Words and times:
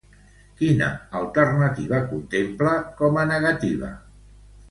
Quina 0.61 0.87
alternativa 1.19 1.99
contempla 2.13 2.73
com 3.01 3.23
a 3.25 3.27
negativa? 3.35 3.93